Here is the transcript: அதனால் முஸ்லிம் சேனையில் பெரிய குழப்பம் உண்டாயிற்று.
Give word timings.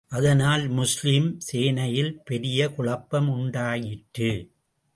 அதனால் 0.07 0.67
முஸ்லிம் 0.67 1.39
சேனையில் 1.51 2.19
பெரிய 2.23 2.69
குழப்பம் 2.69 3.29
உண்டாயிற்று. 3.29 4.51